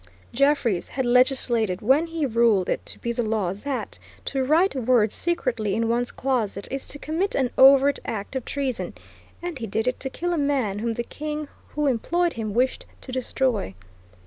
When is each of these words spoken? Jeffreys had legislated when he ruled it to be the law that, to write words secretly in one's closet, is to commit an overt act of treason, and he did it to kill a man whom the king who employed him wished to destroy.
Jeffreys 0.33 0.89
had 0.89 1.05
legislated 1.05 1.83
when 1.83 2.07
he 2.07 2.25
ruled 2.25 2.67
it 2.69 2.83
to 2.87 2.97
be 2.97 3.11
the 3.11 3.21
law 3.21 3.53
that, 3.53 3.99
to 4.25 4.43
write 4.43 4.73
words 4.73 5.13
secretly 5.13 5.75
in 5.75 5.87
one's 5.87 6.11
closet, 6.11 6.67
is 6.71 6.87
to 6.87 6.97
commit 6.97 7.35
an 7.35 7.51
overt 7.55 7.99
act 8.03 8.35
of 8.35 8.43
treason, 8.43 8.95
and 9.43 9.59
he 9.59 9.67
did 9.67 9.87
it 9.87 9.99
to 9.99 10.09
kill 10.09 10.33
a 10.33 10.39
man 10.39 10.79
whom 10.79 10.95
the 10.95 11.03
king 11.03 11.47
who 11.75 11.85
employed 11.85 12.33
him 12.33 12.51
wished 12.55 12.87
to 12.99 13.11
destroy. 13.11 13.75